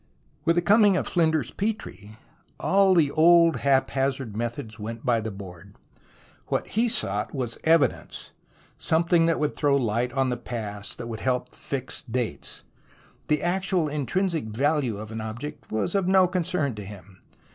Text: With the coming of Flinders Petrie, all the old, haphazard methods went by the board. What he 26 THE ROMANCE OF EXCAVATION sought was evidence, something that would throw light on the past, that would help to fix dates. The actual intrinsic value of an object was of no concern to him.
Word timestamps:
With 0.45 0.55
the 0.55 0.63
coming 0.63 0.97
of 0.97 1.05
Flinders 1.07 1.51
Petrie, 1.51 2.17
all 2.59 2.95
the 2.95 3.11
old, 3.11 3.57
haphazard 3.57 4.35
methods 4.35 4.79
went 4.79 5.05
by 5.05 5.21
the 5.21 5.29
board. 5.29 5.75
What 6.47 6.69
he 6.69 6.85
26 6.89 7.01
THE 7.01 7.07
ROMANCE 7.07 7.13
OF 7.13 7.23
EXCAVATION 7.23 7.29
sought 7.29 7.37
was 7.37 7.59
evidence, 7.71 8.31
something 8.79 9.25
that 9.27 9.39
would 9.39 9.55
throw 9.55 9.77
light 9.77 10.11
on 10.13 10.29
the 10.31 10.37
past, 10.37 10.97
that 10.97 11.05
would 11.07 11.19
help 11.19 11.49
to 11.49 11.55
fix 11.55 12.01
dates. 12.01 12.63
The 13.27 13.43
actual 13.43 13.87
intrinsic 13.87 14.45
value 14.45 14.97
of 14.97 15.11
an 15.11 15.21
object 15.21 15.69
was 15.71 15.93
of 15.93 16.07
no 16.07 16.27
concern 16.27 16.73
to 16.73 16.83
him. 16.83 17.21